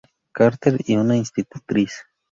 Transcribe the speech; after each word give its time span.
Carter 0.31 0.77
y 0.87 0.95
una 0.95 1.15
institutriz. 1.15 1.93